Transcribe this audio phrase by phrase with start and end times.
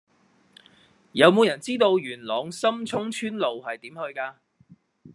[1.11, 4.33] 有無人知道元朗深涌村路係點去㗎